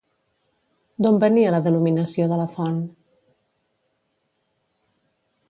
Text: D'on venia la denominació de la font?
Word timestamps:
D'on 1.05 1.19
venia 1.23 1.51
la 1.55 1.59
denominació 1.67 2.27
de 2.31 2.39
la 2.41 2.47
font? 2.57 2.81